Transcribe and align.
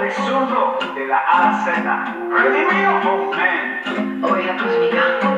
de 0.00 1.06
la 1.06 1.18
A 1.18 1.50
a 1.50 1.64
Z. 1.64 2.14
Up, 2.88 3.06
oh. 3.06 4.32
Oiga, 4.32 4.56
pues 4.56 5.29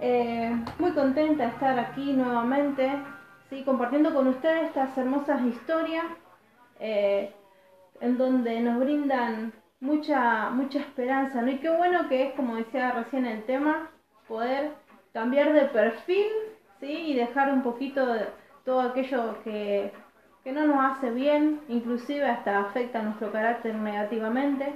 Eh, 0.00 0.54
muy 0.78 0.92
contenta 0.92 1.44
de 1.44 1.50
estar 1.50 1.78
aquí 1.78 2.12
nuevamente, 2.12 2.88
¿sí? 3.50 3.64
compartiendo 3.64 4.14
con 4.14 4.28
ustedes 4.28 4.68
estas 4.68 4.96
hermosas 4.96 5.42
historias 5.42 6.04
eh, 6.78 7.34
en 8.00 8.16
donde 8.16 8.60
nos 8.60 8.78
brindan 8.78 9.52
mucha, 9.80 10.50
mucha 10.50 10.78
esperanza. 10.78 11.42
¿no? 11.42 11.50
Y 11.50 11.58
qué 11.58 11.70
bueno 11.70 12.08
que 12.08 12.28
es, 12.28 12.34
como 12.34 12.54
decía 12.54 12.92
recién 12.92 13.26
el 13.26 13.42
tema, 13.44 13.90
poder 14.28 14.70
cambiar 15.12 15.52
de 15.52 15.62
perfil 15.62 16.26
¿sí? 16.78 16.92
y 16.92 17.14
dejar 17.14 17.52
un 17.52 17.62
poquito 17.62 18.06
de 18.06 18.26
todo 18.64 18.82
aquello 18.82 19.42
que, 19.42 19.92
que 20.44 20.52
no 20.52 20.64
nos 20.64 20.78
hace 20.92 21.10
bien, 21.10 21.60
inclusive 21.68 22.24
hasta 22.24 22.60
afecta 22.60 23.02
nuestro 23.02 23.32
carácter 23.32 23.74
negativamente, 23.74 24.74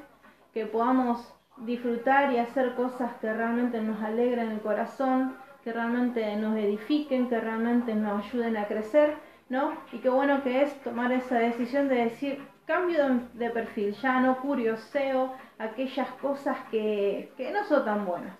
que 0.53 0.67
podamos 0.67 1.33
disfrutar 1.65 2.33
y 2.33 2.39
hacer 2.39 2.75
cosas 2.75 3.13
que 3.21 3.33
realmente 3.33 3.81
nos 3.81 4.03
alegren 4.03 4.51
el 4.51 4.61
corazón, 4.61 5.37
que 5.63 5.73
realmente 5.73 6.37
nos 6.37 6.57
edifiquen, 6.57 7.29
que 7.29 7.41
realmente 7.41 7.95
nos 7.95 8.25
ayuden 8.25 8.57
a 8.57 8.67
crecer, 8.67 9.17
¿no? 9.49 9.75
Y 9.93 9.99
qué 9.99 10.09
bueno 10.09 10.43
que 10.43 10.63
es 10.63 10.75
tomar 10.83 11.13
esa 11.13 11.39
decisión 11.39 11.89
de 11.89 12.05
decir, 12.05 12.43
cambio 12.67 13.21
de, 13.35 13.51
perfil, 13.51 13.95
ya 13.95 14.21
no 14.21 14.41
curioseo 14.41 15.35
aquellas 15.59 16.09
cosas 16.21 16.57
que, 16.71 17.33
que 17.37 17.51
no 17.53 17.65
son 17.65 17.85
tan 17.85 18.07
buenas. 18.07 18.37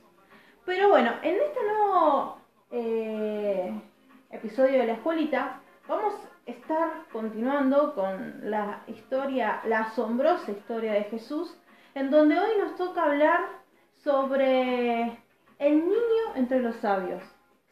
Pero 0.65 0.89
bueno, 0.89 1.11
en 1.23 1.35
este 1.35 1.61
nuevo 1.65 2.39
eh, 2.71 3.73
episodio 4.31 4.79
de 4.79 4.87
la 4.87 4.93
escuelita 4.95 5.61
vamos 5.89 6.15
a 6.15 6.51
estar 6.51 7.05
continuando 7.13 7.95
con 7.95 8.51
la 8.51 8.83
historia, 8.87 9.61
la 9.67 9.81
asombrosa 9.81 10.51
historia 10.51 10.93
de 10.93 11.05
Jesús, 11.05 11.57
en 11.95 12.11
donde 12.11 12.39
hoy 12.39 12.51
nos 12.59 12.77
toca 12.77 13.05
hablar 13.05 13.41
sobre 14.03 15.19
el 15.59 15.77
niño 15.77 16.35
entre 16.35 16.61
los 16.61 16.77
sabios. 16.77 17.23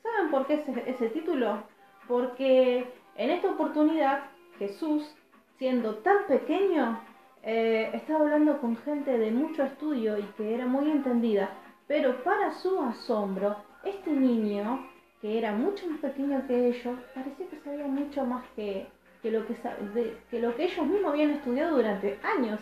¿Saben 0.03 0.31
por 0.31 0.47
qué 0.47 0.55
ese, 0.55 0.91
ese 0.91 1.09
título? 1.11 1.63
Porque 2.07 2.87
en 3.17 3.31
esta 3.31 3.51
oportunidad 3.51 4.21
Jesús, 4.59 5.15
siendo 5.59 5.97
tan 5.97 6.27
pequeño, 6.27 7.01
eh, 7.43 7.91
estaba 7.95 8.21
hablando 8.21 8.61
con 8.61 8.77
gente 8.79 9.17
de 9.17 9.31
mucho 9.31 9.63
estudio 9.65 10.19
y 10.19 10.23
que 10.37 10.55
era 10.55 10.67
muy 10.67 10.91
entendida, 10.91 11.51
pero 11.87 12.23
para 12.23 12.53
su 12.53 12.81
asombro, 12.81 13.57
este 13.85 14.11
niño, 14.11 14.87
que 15.21 15.39
era 15.39 15.53
mucho 15.53 15.87
más 15.89 15.99
pequeño 16.01 16.47
que 16.47 16.69
ellos, 16.69 16.99
parecía 17.15 17.49
que 17.49 17.59
sabía 17.65 17.87
mucho 17.87 18.25
más 18.25 18.45
que, 18.55 18.87
que 19.23 19.31
lo, 19.31 19.47
que, 19.47 19.55
de- 19.95 20.17
que 20.31 20.41
lo 20.41 20.55
que 20.55 20.65
ellos 20.65 20.87
mismos 20.87 21.13
habían 21.13 21.31
estudiado 21.31 21.77
durante 21.77 22.19
años. 22.23 22.61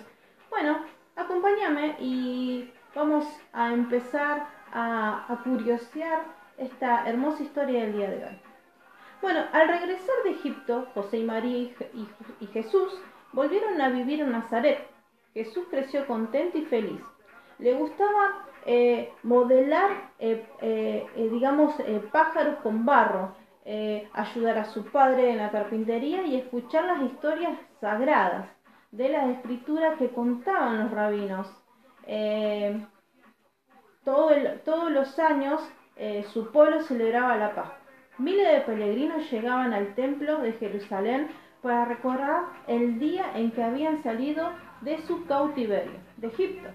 Bueno, 0.50 0.78
acompáñame 1.19 1.97
y 2.01 2.71
vamos 2.95 3.25
a 3.53 3.73
empezar 3.73 4.47
a, 4.73 5.39
curiosear 5.45 6.23
esta 6.56 7.09
hermosa 7.09 7.43
historia 7.43 7.83
del 7.83 7.93
día 7.95 8.11
de 8.11 8.25
hoy. 8.25 8.39
Bueno, 9.21 9.41
al 9.53 9.69
regresar 9.69 10.15
de 10.25 10.31
Egipto, 10.31 10.87
José 10.95 11.19
y 11.19 11.25
María 11.25 11.59
y, 11.59 11.75
Je- 11.79 11.91
y- 11.95 12.45
y 12.45 12.47
Jesús 12.49 13.01
volvieron 13.33 13.81
a 13.81 13.89
vivir 13.89 14.21
en 14.21 14.33
Nazaret. 14.33 14.79
Jesús 15.34 15.67
creció 15.71 16.06
contento 16.06 16.59
y 16.59 16.65
feliz. 16.67 17.01
Le 17.59 17.75
gustaba 17.75 18.45
eh, 18.67 19.12
modelar, 19.23 19.91
eh, 20.19 20.45
eh, 20.61 21.29
digamos, 21.33 21.75
pájaros 22.12 22.56
con 22.62 22.85
barro, 22.85 23.35
ayudar 24.15 24.56
a 24.59 24.65
su 24.65 24.85
padre 24.87 25.31
en 25.31 25.39
la 25.39 25.50
carpintería 25.50 26.23
y 26.23 26.37
escuchar 26.37 26.85
las 26.85 27.03
historias 27.03 27.59
sagradas 27.81 28.47
de 28.91 29.09
las 29.09 29.28
escrituras 29.37 29.99
que 29.99 30.10
contaban 30.10 30.84
los 30.84 30.91
rabinos. 30.91 31.47
Eh, 32.06 32.84
todo 34.04 34.31
todos 34.65 34.91
los 34.91 35.19
años 35.19 35.60
eh, 35.97 36.25
su 36.32 36.50
pueblo 36.50 36.81
celebraba 36.82 37.37
la 37.37 37.54
Pascua. 37.54 37.78
Miles 38.19 38.53
de 38.53 38.60
peregrinos 38.62 39.31
llegaban 39.31 39.72
al 39.72 39.94
templo 39.94 40.38
de 40.38 40.53
Jerusalén 40.54 41.28
para 41.62 41.84
recordar 41.84 42.44
el 42.66 42.99
día 42.99 43.32
en 43.34 43.50
que 43.50 43.62
habían 43.62 44.03
salido 44.03 44.50
de 44.81 44.99
su 45.03 45.26
cautiverio, 45.26 46.00
de 46.16 46.28
Egipto. 46.28 46.69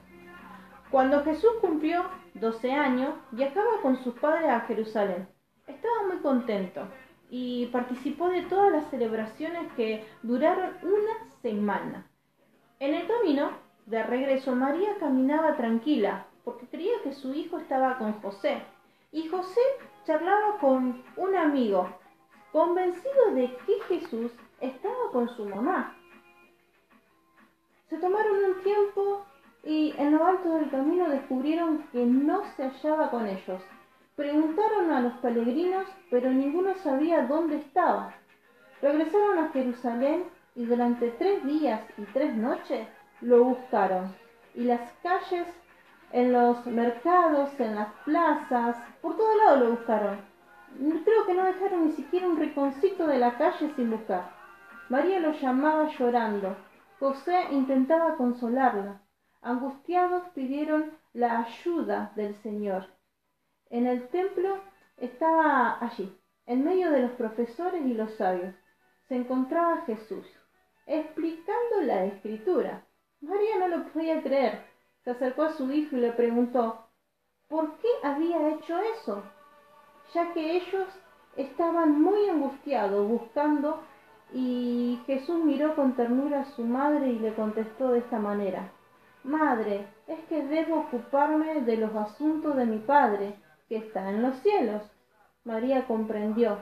Cuando 0.91 1.24
Jesús 1.24 1.51
cumplió 1.62 2.06
12 2.35 2.72
años, 2.72 3.16
viajaba 3.31 3.81
con 3.81 3.97
sus 4.03 4.13
padres 4.19 4.50
a 4.50 4.62
Jerusalén. 4.62 5.28
Estaba 5.68 6.07
muy 6.07 6.18
contento 6.18 6.88
y 7.30 7.68
participó 7.68 8.30
de 8.30 8.44
todas 8.44 8.72
las 8.72 8.90
celebraciones 8.90 9.72
que 9.74 10.06
duraron 10.22 10.78
una 10.84 11.32
semana. 11.44 12.08
En 12.80 12.96
el 12.96 13.08
camino 13.08 13.52
de 13.86 14.02
regreso, 14.02 14.56
María 14.56 14.98
caminaba 15.00 15.56
tranquila 15.56 16.26
porque 16.44 16.68
creía 16.68 17.02
que 17.04 17.14
su 17.14 17.34
hijo 17.34 17.59
estaba 17.59 18.00
con 18.00 18.14
José. 18.22 18.64
Y 19.12 19.28
José 19.28 19.62
charlaba 20.06 20.58
con 20.58 21.04
un 21.16 21.36
amigo, 21.36 21.88
convencido 22.52 23.36
de 23.36 23.56
que 23.66 23.80
Jesús 23.88 24.31
estaba 24.59 25.12
con 25.12 25.30
su 25.30 25.46
mamá. 25.46 25.96
Se 27.90 27.98
tomaron 28.00 28.44
un 28.44 28.64
tiempo 28.64 29.25
y 29.64 29.94
en 29.98 30.18
lo 30.18 30.25
alto 30.25 30.50
del 30.56 30.72
camino 30.72 31.10
descubrieron 31.10 31.84
que 31.92 32.06
no 32.06 32.44
se 32.56 32.64
hallaba 32.64 33.12
con 33.12 33.28
ellos. 33.28 33.62
Preguntaron 34.16 34.92
a 34.92 35.02
los 35.02 35.14
peregrinos, 35.20 35.88
pero 36.10 36.31
ninguno 36.31 36.74
sabía 36.75 37.25
dónde 37.28 37.58
estaba. 37.58 38.14
Regresaron 38.81 39.40
a 39.40 39.50
Jerusalén 39.50 40.25
y 40.56 40.66
durante 40.66 41.09
tres 41.12 41.44
días 41.46 41.81
y 41.97 42.03
tres 42.14 42.36
noches 42.36 42.88
lo 43.22 43.44
buscaron. 43.44 44.14
Y 44.53 44.64
las 44.64 44.91
calles, 45.02 45.47
en 46.12 46.31
los 46.31 46.66
mercados, 46.68 47.59
en 47.59 47.75
las 47.75 47.91
plazas, 48.06 48.78
por 49.02 49.18
todo 49.18 49.36
lado 49.38 49.58
lo 49.58 49.72
buscaron. 49.72 50.22
Creo 50.78 51.25
que 51.25 51.34
no 51.34 51.46
dejaron 51.46 51.86
ni 51.86 51.92
siquiera 51.94 52.28
un 52.28 52.38
rinconcito 52.38 53.08
de 53.08 53.18
la 53.18 53.38
calle 53.38 53.72
sin 53.75 53.92
buscar. 53.92 54.31
María 54.90 55.19
lo 55.19 55.31
llamaba 55.31 55.90
llorando. 55.97 56.56
José 57.00 57.47
intentaba 57.52 58.16
consolarla. 58.16 59.02
Angustiados 59.42 60.24
pidieron 60.30 60.92
la 61.13 61.40
ayuda 61.40 62.12
del 62.16 62.36
Señor. 62.36 62.88
En 63.69 63.88
el 63.88 64.07
templo 64.10 64.62
estaba 64.98 65.77
allí, 65.83 66.16
en 66.45 66.63
medio 66.63 66.92
de 66.92 67.01
los 67.01 67.12
profesores 67.12 67.86
y 67.86 67.94
los 67.94 68.13
sabios, 68.16 68.56
se 69.07 69.16
encontraba 69.16 69.81
Jesús, 69.86 70.25
explicando 70.85 71.81
la 71.81 72.06
escritura. 72.06 72.85
María 73.21 73.59
no 73.59 73.68
lo 73.68 73.85
podía 73.91 74.21
creer. 74.21 74.65
Se 75.03 75.12
acercó 75.12 75.44
a 75.44 75.53
su 75.53 75.71
hijo 75.71 75.95
y 75.95 76.01
le 76.01 76.12
preguntó 76.12 76.88
por 77.47 77.77
qué 77.77 77.88
había 78.03 78.50
hecho 78.50 78.80
eso, 78.80 79.24
ya 80.13 80.33
que 80.33 80.57
ellos 80.57 80.88
estaban 81.35 82.01
muy 82.01 82.30
angustiados 82.30 83.07
buscando 83.07 83.83
y 84.33 85.00
Jesús 85.06 85.44
miró 85.44 85.75
con 85.75 85.95
ternura 85.95 86.41
a 86.41 86.56
su 86.56 86.63
madre 86.63 87.09
y 87.09 87.19
le 87.19 87.33
contestó 87.36 87.91
de 87.91 88.00
esta 88.00 88.19
manera, 88.19 88.71
Madre, 89.24 89.88
es 90.06 90.19
que 90.25 90.44
debo 90.44 90.81
ocuparme 90.81 91.62
de 91.62 91.77
los 91.77 91.95
asuntos 91.95 92.57
de 92.57 92.65
mi 92.65 92.79
Padre, 92.79 93.39
que 93.69 93.77
está 93.77 94.09
en 94.09 94.21
los 94.21 94.36
cielos. 94.39 94.83
María 95.45 95.88
comprendió, 95.88 96.57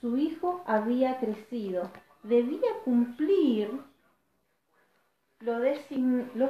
su 0.00 0.16
hijo 0.16 0.62
había 0.66 1.18
crecido, 1.18 1.90
debía 2.28 2.80
cumplir 2.84 3.70
los 5.40 5.60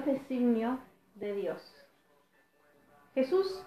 designios 0.04 0.78
de 1.14 1.34
Dios. 1.34 1.74
Jesús 3.14 3.64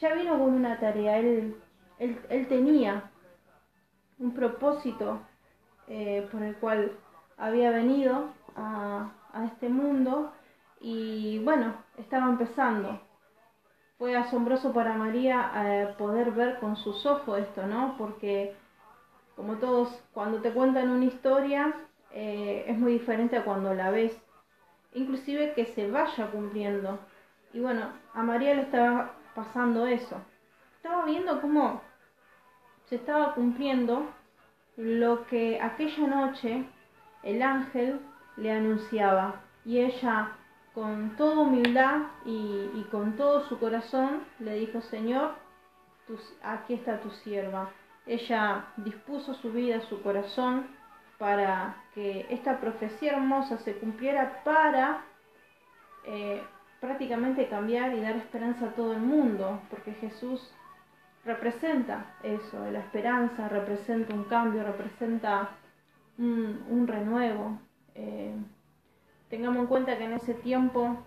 ya 0.00 0.14
vino 0.14 0.38
con 0.38 0.54
una 0.54 0.78
tarea, 0.78 1.18
él, 1.18 1.56
él, 1.98 2.18
él 2.28 2.48
tenía 2.48 3.10
un 4.18 4.32
propósito 4.32 5.20
eh, 5.88 6.28
por 6.32 6.42
el 6.42 6.56
cual 6.56 6.92
había 7.36 7.70
venido 7.70 8.32
a, 8.56 9.12
a 9.32 9.44
este 9.44 9.68
mundo 9.68 10.32
y 10.80 11.38
bueno, 11.44 11.74
estaba 11.96 12.28
empezando. 12.28 13.00
Fue 13.98 14.14
asombroso 14.14 14.72
para 14.74 14.94
María 14.94 15.50
eh, 15.54 15.94
poder 15.96 16.32
ver 16.32 16.58
con 16.60 16.76
sus 16.76 17.06
ojos 17.06 17.38
esto, 17.38 17.66
¿no? 17.66 17.96
Porque 17.96 18.54
como 19.36 19.58
todos, 19.58 20.02
cuando 20.12 20.40
te 20.40 20.50
cuentan 20.50 20.88
una 20.88 21.04
historia 21.04 21.74
eh, 22.10 22.64
es 22.66 22.78
muy 22.78 22.94
diferente 22.94 23.36
a 23.36 23.44
cuando 23.44 23.74
la 23.74 23.90
ves, 23.90 24.18
inclusive 24.94 25.52
que 25.52 25.66
se 25.66 25.90
vaya 25.90 26.30
cumpliendo. 26.30 26.98
Y 27.52 27.60
bueno, 27.60 27.92
a 28.14 28.22
María 28.22 28.54
le 28.54 28.62
estaba 28.62 29.12
pasando 29.34 29.86
eso. 29.86 30.16
Estaba 30.76 31.04
viendo 31.04 31.40
cómo 31.42 31.82
se 32.86 32.96
estaba 32.96 33.34
cumpliendo 33.34 34.06
lo 34.76 35.26
que 35.26 35.60
aquella 35.60 36.06
noche 36.06 36.64
el 37.22 37.42
ángel 37.42 38.00
le 38.36 38.52
anunciaba. 38.52 39.42
Y 39.66 39.80
ella, 39.80 40.32
con 40.74 41.16
toda 41.16 41.40
humildad 41.40 42.02
y, 42.24 42.70
y 42.74 42.86
con 42.90 43.16
todo 43.16 43.42
su 43.48 43.58
corazón, 43.58 44.22
le 44.38 44.54
dijo, 44.54 44.80
Señor, 44.80 45.32
aquí 46.42 46.74
está 46.74 47.00
tu 47.00 47.10
sierva. 47.10 47.70
Ella 48.06 48.66
dispuso 48.76 49.34
su 49.34 49.52
vida, 49.52 49.80
su 49.82 50.02
corazón, 50.02 50.66
para 51.18 51.76
que 51.94 52.26
esta 52.30 52.60
profecía 52.60 53.12
hermosa 53.12 53.58
se 53.58 53.76
cumpliera 53.78 54.42
para 54.44 55.02
eh, 56.04 56.42
prácticamente 56.80 57.48
cambiar 57.48 57.94
y 57.94 58.00
dar 58.00 58.16
esperanza 58.16 58.66
a 58.66 58.74
todo 58.74 58.92
el 58.92 59.00
mundo, 59.00 59.60
porque 59.70 59.92
Jesús 59.94 60.54
representa 61.24 62.14
eso, 62.22 62.70
la 62.70 62.80
esperanza, 62.80 63.48
representa 63.48 64.14
un 64.14 64.24
cambio, 64.24 64.62
representa 64.62 65.50
un, 66.18 66.86
renuevo. 66.86 67.58
Eh, 67.94 68.36
tengamos 69.28 69.62
en 69.62 69.66
cuenta 69.66 69.98
que 69.98 70.04
en 70.04 70.12
ese 70.12 70.34
tiempo 70.34 71.02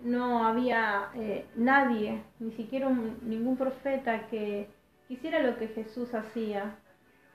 no 0.00 0.46
había 0.46 1.10
eh, 1.14 1.46
nadie, 1.56 2.22
ni 2.38 2.52
siquiera 2.52 2.88
ningún 2.88 3.56
profeta 3.56 4.26
que 4.28 4.68
quisiera 5.08 5.40
lo 5.40 5.56
que 5.58 5.68
Jesús 5.68 6.14
hacía. 6.14 6.76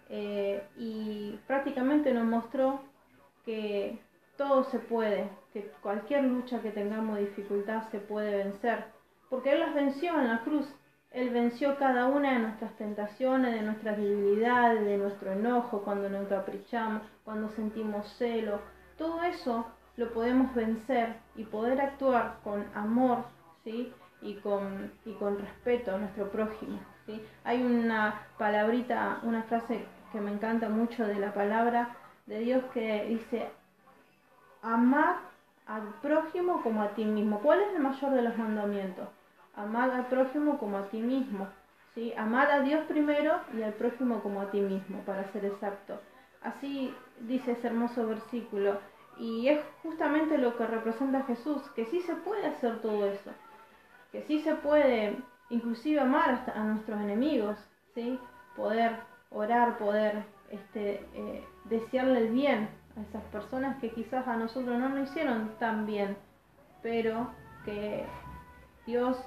Eh, 0.09 0.61
y 0.77 1.39
prácticamente 1.47 2.13
nos 2.13 2.25
mostró 2.25 2.81
que 3.45 3.99
todo 4.37 4.63
se 4.65 4.79
puede, 4.79 5.29
que 5.53 5.71
cualquier 5.81 6.23
lucha 6.23 6.61
que 6.61 6.71
tengamos 6.71 7.19
dificultad 7.19 7.89
se 7.91 7.99
puede 7.99 8.43
vencer, 8.43 8.85
porque 9.29 9.53
Él 9.53 9.59
las 9.59 9.73
venció 9.73 10.19
en 10.19 10.27
la 10.27 10.41
cruz. 10.43 10.67
Él 11.11 11.29
venció 11.29 11.77
cada 11.77 12.07
una 12.07 12.33
de 12.33 12.39
nuestras 12.39 12.75
tentaciones, 12.77 13.53
de 13.53 13.61
nuestras 13.61 13.97
debilidades, 13.97 14.85
de 14.85 14.97
nuestro 14.97 15.31
enojo, 15.33 15.83
cuando 15.83 16.09
nos 16.09 16.27
caprichamos, 16.27 17.03
cuando 17.25 17.49
sentimos 17.49 18.07
celo. 18.17 18.61
Todo 18.97 19.21
eso 19.23 19.65
lo 19.97 20.13
podemos 20.13 20.55
vencer 20.55 21.17
y 21.35 21.43
poder 21.43 21.81
actuar 21.81 22.39
con 22.43 22.65
amor, 22.73 23.25
¿sí? 23.63 23.93
Y 24.21 24.35
con, 24.35 24.91
y 25.05 25.13
con 25.13 25.37
respeto 25.37 25.93
a 25.93 25.97
nuestro 25.97 26.31
prójimo, 26.31 26.79
¿sí? 27.05 27.21
Hay 27.43 27.61
una 27.61 28.27
palabrita, 28.37 29.19
una 29.23 29.43
frase 29.43 29.85
que 30.11 30.21
me 30.21 30.31
encanta 30.31 30.69
mucho 30.69 31.05
de 31.05 31.15
la 31.15 31.33
palabra 31.33 31.95
de 32.25 32.39
Dios 32.39 32.63
que 32.73 33.05
dice, 33.05 33.49
amar 34.61 35.17
al 35.65 35.83
prójimo 36.01 36.61
como 36.63 36.81
a 36.81 36.89
ti 36.89 37.05
mismo. 37.05 37.39
¿Cuál 37.39 37.61
es 37.61 37.75
el 37.75 37.81
mayor 37.81 38.11
de 38.11 38.21
los 38.21 38.37
mandamientos? 38.37 39.07
Amar 39.55 39.91
al 39.91 40.05
prójimo 40.07 40.57
como 40.57 40.77
a 40.77 40.89
ti 40.89 41.01
mismo. 41.01 41.47
¿sí? 41.93 42.13
Amar 42.17 42.51
a 42.51 42.61
Dios 42.61 42.85
primero 42.87 43.39
y 43.57 43.61
al 43.61 43.73
prójimo 43.73 44.21
como 44.21 44.41
a 44.41 44.51
ti 44.51 44.61
mismo, 44.61 44.99
para 45.05 45.31
ser 45.31 45.45
exacto. 45.45 45.99
Así 46.41 46.93
dice 47.21 47.51
ese 47.51 47.67
hermoso 47.67 48.07
versículo. 48.07 48.79
Y 49.17 49.49
es 49.49 49.59
justamente 49.83 50.37
lo 50.37 50.57
que 50.57 50.65
representa 50.65 51.23
Jesús, 51.23 51.61
que 51.75 51.85
sí 51.85 52.01
se 52.01 52.15
puede 52.15 52.47
hacer 52.47 52.79
todo 52.81 53.05
eso, 53.05 53.31
que 54.11 54.23
sí 54.23 54.39
se 54.39 54.55
puede 54.55 55.17
inclusive 55.51 55.99
amar 55.99 56.31
hasta 56.31 56.53
a 56.53 56.63
nuestros 56.63 56.99
enemigos, 56.99 57.57
¿sí? 57.93 58.19
poder 58.55 58.95
orar, 59.29 59.77
poder 59.77 60.23
este, 60.49 61.05
eh, 61.13 61.45
desearle 61.65 62.19
el 62.19 62.31
bien 62.31 62.69
a 62.97 63.01
esas 63.01 63.23
personas 63.25 63.77
que 63.79 63.91
quizás 63.91 64.27
a 64.27 64.35
nosotros 64.35 64.79
no 64.79 64.89
nos 64.89 65.09
hicieron 65.09 65.51
tan 65.59 65.85
bien, 65.85 66.17
pero 66.81 67.29
que 67.63 68.05
Dios 68.85 69.17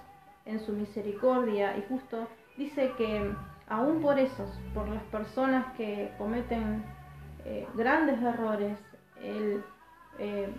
en 0.45 0.61
su 0.61 0.73
misericordia 0.73 1.77
y 1.77 1.83
justo 1.89 2.29
dice 2.57 2.93
que 2.99 3.33
aún 3.69 4.03
por 4.03 4.19
esos, 4.19 4.51
por 4.75 4.89
las 4.89 5.03
personas 5.05 5.73
que 5.77 6.13
cometen 6.19 6.85
eh, 7.45 7.67
grandes 7.75 8.21
errores, 8.23 8.79
Él, 9.21 9.63
eh, 10.19 10.53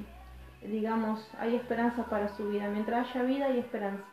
digamos, 0.63 1.27
hay 1.39 1.55
esperanza 1.55 2.05
para 2.05 2.29
su 2.29 2.49
vida. 2.49 2.67
Mientras 2.69 3.09
haya 3.09 3.23
vida 3.23 3.45
hay 3.45 3.59
esperanza. 3.59 4.03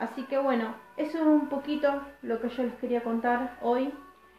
Así 0.00 0.24
que 0.24 0.38
bueno, 0.38 0.74
eso 0.96 1.18
es 1.18 1.24
un 1.24 1.48
poquito 1.50 2.00
lo 2.22 2.40
que 2.40 2.48
yo 2.48 2.62
les 2.62 2.74
quería 2.76 3.04
contar 3.04 3.58
hoy 3.60 3.92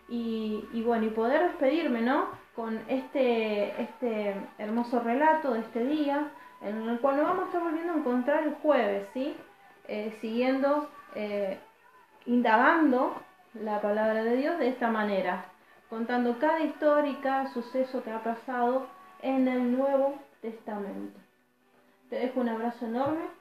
y, 0.10 0.84
bueno, 0.84 1.06
y 1.06 1.10
poder 1.12 1.44
despedirme, 1.44 2.02
¿no? 2.02 2.30
Con 2.56 2.82
este, 2.88 3.80
este 3.80 4.36
hermoso 4.58 5.00
relato 5.00 5.54
de 5.54 5.60
este 5.60 5.86
día, 5.86 6.32
en 6.62 6.90
el 6.90 7.00
cual 7.00 7.18
nos 7.18 7.28
vamos 7.28 7.44
a 7.44 7.46
estar 7.46 7.62
volviendo 7.64 7.94
a 7.94 7.98
encontrar 7.98 8.44
el 8.44 8.56
jueves, 8.56 9.08
¿sí? 9.14 9.38
Eh, 9.88 10.18
siguiendo, 10.20 10.90
eh, 11.14 11.60
indagando 12.26 13.22
la 13.54 13.80
palabra 13.82 14.24
de 14.24 14.38
Dios 14.38 14.58
de 14.58 14.70
esta 14.70 14.90
manera, 14.90 15.46
contando 15.92 16.40
cada 16.40 16.60
historia 16.62 17.12
y 17.12 17.16
cada 17.18 17.54
suceso 17.54 18.04
que 18.04 18.12
ha 18.12 18.24
pasado 18.24 18.88
en 19.22 19.48
el 19.48 19.78
Nuevo 19.78 20.16
Testamento. 20.42 21.20
Te 22.10 22.16
dejo 22.18 22.42
un 22.42 22.50
abrazo 22.50 22.88
enorme 22.88 23.41